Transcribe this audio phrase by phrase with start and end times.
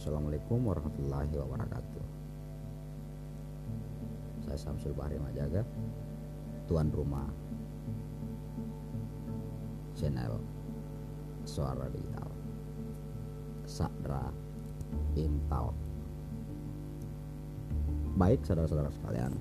[0.00, 2.04] Assalamualaikum warahmatullahi wabarakatuh.
[4.48, 5.60] Saya Samsul Bahri Majaga
[6.64, 7.28] Tuan rumah
[9.92, 10.40] Channel
[11.44, 12.32] Suara Digital.
[13.68, 14.32] Sadra
[15.20, 15.68] Intal.
[18.16, 19.36] Baik saudara-saudara sekalian.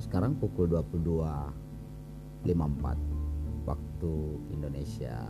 [0.00, 2.48] Sekarang pukul 22.54
[3.68, 4.12] Waktu
[4.48, 5.28] Indonesia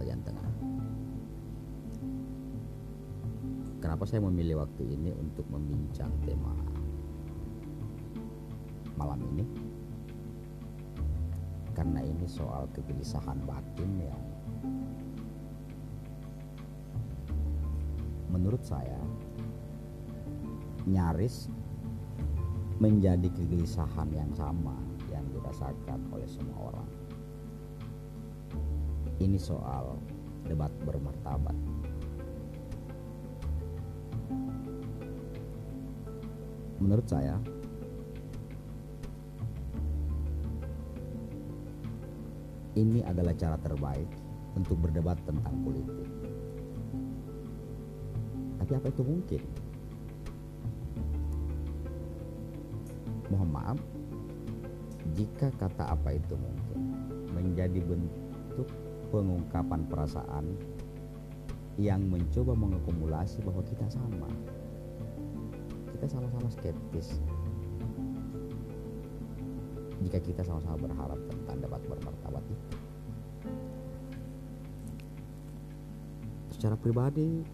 [0.00, 0.48] bagian tengah.
[3.84, 6.56] Kenapa saya memilih waktu ini untuk membincang tema
[8.96, 9.44] malam ini?
[11.76, 14.24] Karena ini soal kegelisahan batin yang
[18.32, 19.00] menurut saya
[20.88, 21.52] nyaris
[22.80, 24.76] menjadi kegelisahan yang sama
[25.12, 26.99] yang dirasakan oleh semua orang
[29.20, 30.00] ini soal
[30.48, 31.52] debat bermartabat.
[36.80, 37.36] Menurut saya,
[42.80, 44.08] ini adalah cara terbaik
[44.56, 46.08] untuk berdebat tentang politik.
[48.64, 49.42] Tapi apa itu mungkin?
[53.28, 53.78] Mohon maaf,
[55.12, 56.80] jika kata apa itu mungkin
[57.36, 58.68] menjadi bentuk
[59.10, 60.54] pengungkapan perasaan
[61.76, 64.30] yang mencoba mengakumulasi bahwa kita sama.
[65.94, 67.20] Kita sama-sama skeptis.
[70.00, 72.68] Jika kita sama-sama berharap tentang debat bermartabat itu.
[76.56, 77.44] Secara pribadi,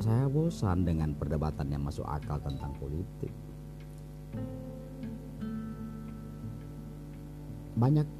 [0.00, 3.32] saya bosan dengan perdebatan yang masuk akal tentang politik.
[7.76, 8.17] Banyak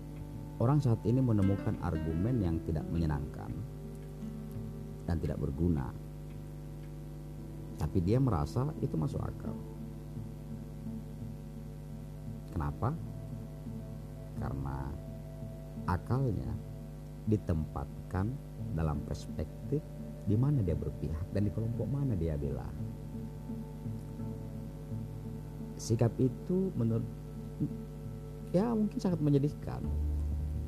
[0.58, 3.54] Orang saat ini menemukan argumen yang tidak menyenangkan
[5.06, 5.94] dan tidak berguna.
[7.78, 9.54] Tapi dia merasa itu masuk akal.
[12.50, 12.90] Kenapa?
[14.42, 14.90] Karena
[15.86, 16.50] akalnya
[17.30, 18.34] ditempatkan
[18.74, 19.78] dalam perspektif
[20.26, 22.66] di mana dia berpihak dan di kelompok mana dia bela.
[25.78, 27.06] Sikap itu menurut
[28.50, 29.86] ya mungkin sangat menyedihkan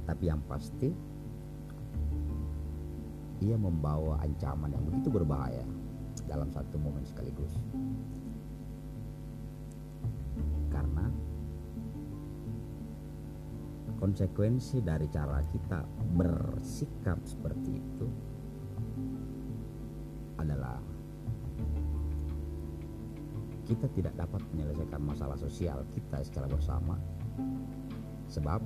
[0.04, 0.90] tapi yang pasti
[3.40, 5.64] ia membawa ancaman yang begitu berbahaya
[6.28, 7.56] dalam satu momen sekaligus.
[10.68, 11.08] Karena
[13.96, 15.84] konsekuensi dari cara kita
[16.16, 18.06] bersikap seperti itu
[20.40, 20.80] adalah
[23.68, 26.96] kita tidak dapat menyelesaikan masalah sosial kita secara bersama
[28.26, 28.58] sebab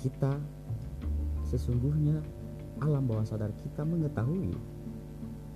[0.00, 0.32] kita
[1.44, 2.24] sesungguhnya
[2.80, 4.56] alam bawah sadar kita mengetahui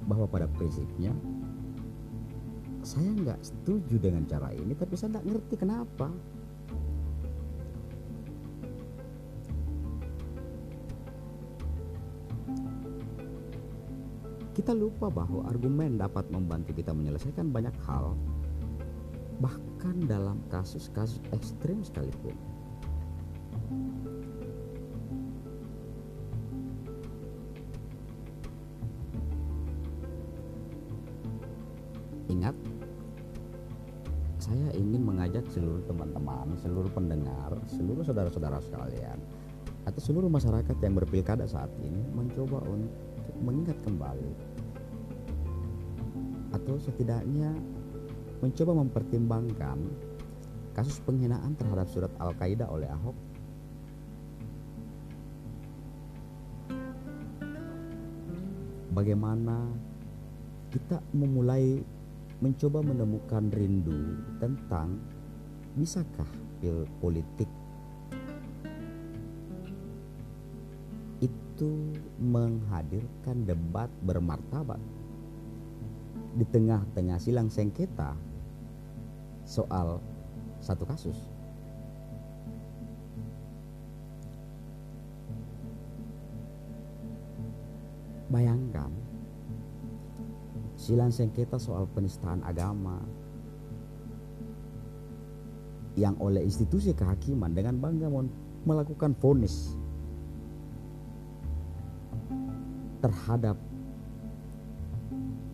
[0.05, 1.17] bahwa pada prinsipnya
[2.85, 6.09] saya nggak setuju dengan cara ini tapi saya nggak ngerti kenapa.
[14.55, 18.15] Kita lupa bahwa argumen dapat membantu kita menyelesaikan banyak hal
[19.43, 22.39] bahkan dalam kasus-kasus ekstrim sekalipun
[32.25, 32.57] Ingat,
[34.41, 39.21] saya ingin mengajak seluruh teman-teman, seluruh pendengar, seluruh saudara-saudara sekalian,
[39.85, 44.33] atau seluruh masyarakat yang berpilkada saat ini mencoba untuk mengingat kembali.
[46.57, 47.53] Atau setidaknya
[48.41, 49.79] mencoba mempertimbangkan
[50.73, 53.34] kasus penghinaan terhadap surat Al-Qaeda oleh Ahok
[58.95, 59.67] bagaimana
[60.71, 61.83] kita memulai
[62.39, 65.03] mencoba menemukan rindu tentang
[65.75, 66.31] bisakah
[66.63, 67.51] pil politik
[71.23, 74.79] itu menghadirkan debat bermartabat
[76.35, 78.19] di tengah-tengah silang sengketa
[79.47, 80.03] soal
[80.59, 81.34] satu kasus.
[88.35, 88.91] Bayangkan,
[90.75, 92.99] silang sengketa soal penistaan agama.
[95.95, 98.11] Yang oleh institusi kehakiman dengan bangga
[98.67, 99.79] melakukan vonis.
[102.99, 103.55] Terhadap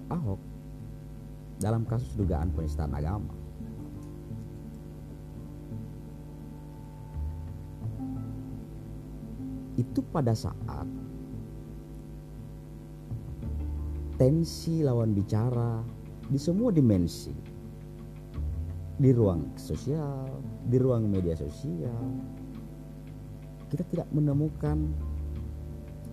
[0.09, 0.41] Ahok
[1.61, 3.37] dalam kasus dugaan penistaan agama.
[9.77, 10.89] Itu pada saat
[14.21, 15.81] tensi lawan bicara
[16.29, 17.33] di semua dimensi
[19.01, 20.29] di ruang sosial,
[20.69, 22.05] di ruang media sosial
[23.73, 24.93] kita tidak menemukan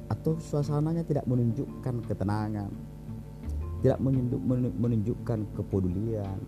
[0.08, 2.72] atau suasananya tidak menunjukkan ketenangan,
[3.84, 4.00] tidak
[4.80, 6.40] menunjukkan kepedulian.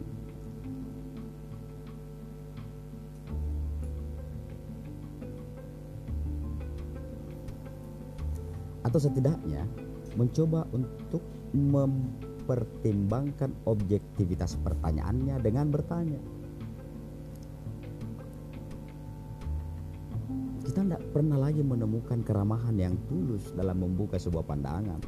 [8.87, 9.67] Atau setidaknya
[10.15, 11.19] mencoba untuk
[11.53, 16.21] mempertimbangkan objektivitas pertanyaannya dengan bertanya.
[20.65, 25.01] Kita tidak pernah lagi menemukan keramahan yang tulus dalam membuka sebuah pandangan.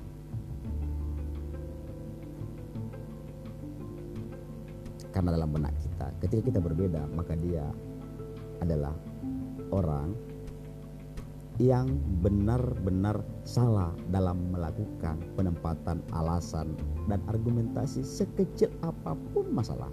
[5.11, 7.67] Karena dalam benak kita, ketika kita berbeda, maka dia
[8.63, 8.95] adalah
[9.69, 10.15] orang
[11.59, 11.91] yang
[12.23, 16.77] benar-benar salah dalam melakukan penempatan alasan
[17.11, 19.91] dan argumentasi sekecil apa pun masalah.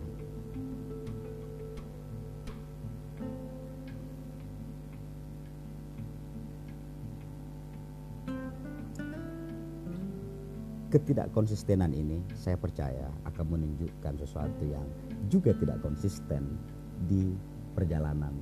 [10.88, 14.88] Ketidakkonsistenan ini saya percaya akan menunjukkan sesuatu yang
[15.28, 16.56] juga tidak konsisten
[17.04, 17.36] di
[17.76, 18.32] perjalanan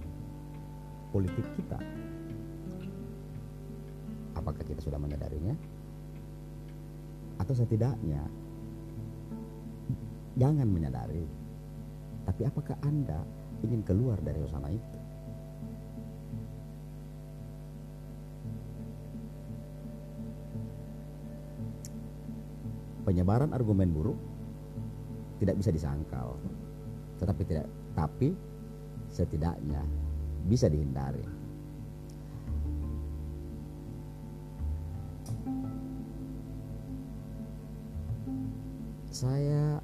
[1.10, 1.82] politik kita.
[4.36, 5.56] Apakah kita sudah menyadarinya?
[7.40, 8.20] Atau setidaknya
[10.36, 11.24] jangan menyadari.
[12.28, 13.24] Tapi apakah Anda
[13.64, 14.96] ingin keluar dari suasana itu?
[23.06, 24.18] Penyebaran argumen buruk
[25.38, 26.34] tidak bisa disangkal,
[27.22, 28.34] tetapi tidak tapi
[29.14, 29.78] setidaknya
[30.50, 31.35] bisa dihindari.
[39.16, 39.80] Saya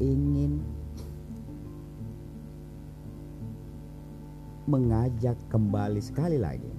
[0.00, 0.64] ingin
[4.64, 6.72] mengajak kembali sekali lagi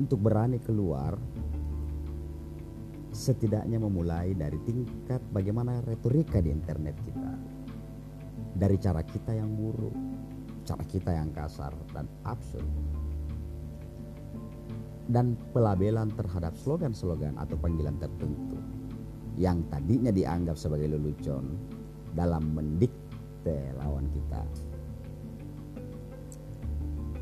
[0.00, 1.20] untuk berani keluar
[3.12, 7.32] setidaknya memulai dari tingkat bagaimana retorika di internet kita
[8.56, 9.92] dari cara kita yang buruk
[10.64, 12.64] cara kita yang kasar dan absurd
[15.10, 18.62] dan pelabelan terhadap slogan-slogan atau panggilan tertentu
[19.34, 21.58] yang tadinya dianggap sebagai lelucon
[22.14, 24.42] dalam mendikte lawan kita.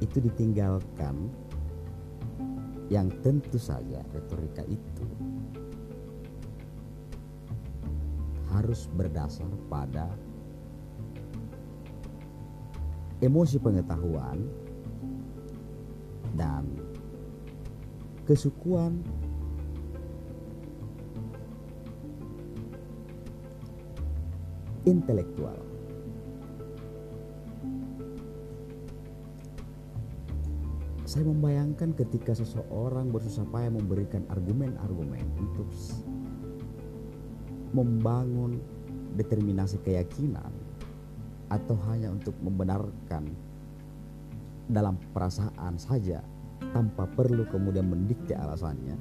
[0.05, 1.49] Itu ditinggalkan.
[2.89, 5.05] Yang tentu saja retorika itu
[8.49, 10.09] harus berdasar pada
[13.21, 14.41] emosi pengetahuan
[16.33, 16.65] dan
[18.29, 19.01] kesukuan
[24.85, 25.57] intelektual.
[31.09, 35.73] Saya membayangkan ketika seseorang bersusah payah memberikan argumen-argumen untuk
[37.73, 38.61] membangun
[39.17, 40.53] determinasi keyakinan
[41.49, 43.33] atau hanya untuk membenarkan
[44.69, 46.21] dalam perasaan saja
[46.73, 48.97] tanpa perlu kemudian mendikte alasannya.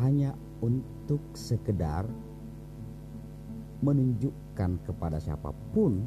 [0.00, 0.32] Hanya
[0.64, 2.08] untuk sekedar
[3.80, 6.04] menunjukkan kepada siapa pun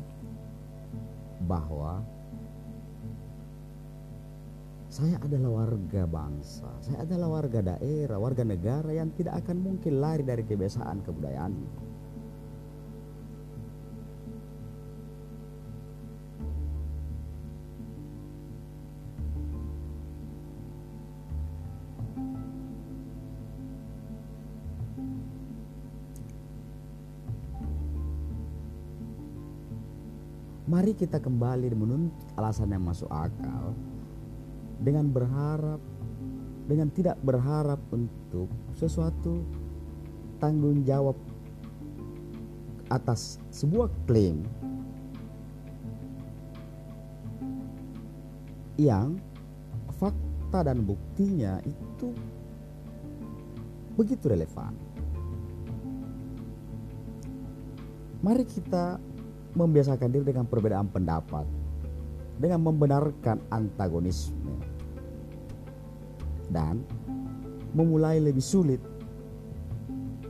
[1.46, 2.02] bahwa
[4.94, 10.22] saya adalah warga bangsa, saya adalah warga daerah, warga negara yang tidak akan mungkin lari
[10.22, 11.54] dari kebiasaan kebudayaan.
[30.70, 33.74] Mari kita kembali menuntut alasan yang masuk akal
[34.84, 35.80] dengan berharap
[36.68, 39.44] dengan tidak berharap untuk sesuatu
[40.40, 41.16] tanggung jawab
[42.92, 44.44] atas sebuah klaim
[48.78, 49.20] yang
[49.98, 52.12] fakta dan buktinya itu
[53.94, 54.74] begitu relevan.
[58.24, 58.98] Mari kita
[59.54, 61.44] membiasakan diri dengan perbedaan pendapat,
[62.40, 64.63] dengan membenarkan antagonisme,
[66.54, 66.86] dan
[67.74, 68.80] memulai lebih sulit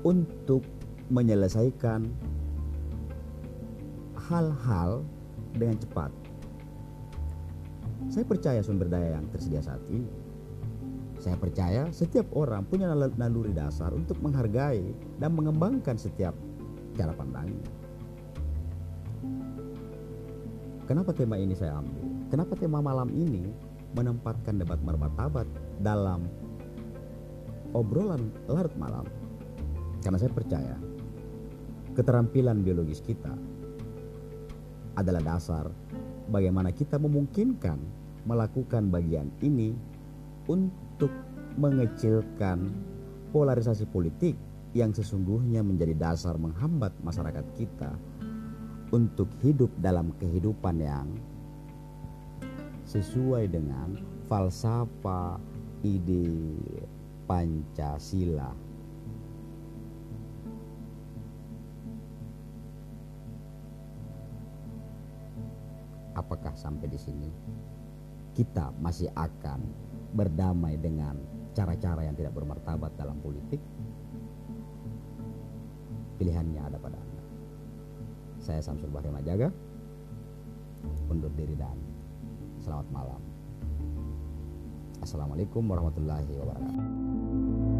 [0.07, 0.63] untuk
[1.11, 2.07] menyelesaikan
[4.31, 5.03] hal-hal
[5.51, 6.11] dengan cepat.
[8.07, 10.07] Saya percaya sumber daya yang tersedia saat ini.
[11.19, 14.83] Saya percaya setiap orang punya naluri dasar untuk menghargai
[15.23, 16.35] dan mengembangkan setiap
[16.99, 17.63] cara pandangnya.
[20.83, 22.03] Kenapa tema ini saya ambil?
[22.27, 23.47] Kenapa tema malam ini
[23.93, 25.47] menempatkan debat martabat
[25.81, 26.25] dalam
[27.73, 29.05] obrolan larut malam?
[30.03, 30.75] Karena saya percaya
[31.93, 33.33] keterampilan biologis kita
[34.97, 35.69] adalah dasar
[36.29, 37.77] bagaimana kita memungkinkan
[38.25, 39.75] melakukan bagian ini
[40.49, 41.11] untuk
[41.57, 42.69] mengecilkan
[43.29, 44.33] polarisasi politik
[44.73, 47.93] yang sesungguhnya menjadi dasar menghambat masyarakat kita
[48.93, 51.07] untuk hidup dalam kehidupan yang
[52.93, 53.97] sesuai dengan
[54.29, 55.41] falsafah
[55.81, 56.29] ide
[57.25, 58.53] Pancasila.
[66.13, 67.29] Apakah sampai di sini
[68.37, 69.65] kita masih akan
[70.13, 71.17] berdamai dengan
[71.57, 73.57] cara-cara yang tidak bermartabat dalam politik?
[76.21, 77.23] Pilihannya ada pada Anda.
[78.37, 79.49] Saya Samsul Bahri Majaga.
[81.09, 81.92] Undur diri dan
[82.63, 83.21] selamat malam.
[85.03, 87.72] Assalamualaikum warahmatullahi wabarakatuh.